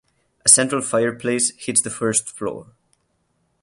A 0.43 0.49
central 0.49 0.81
fireplace 0.81 1.51
heats 1.57 1.79
the 1.81 1.91
first 1.91 2.27
floor. 2.27 2.71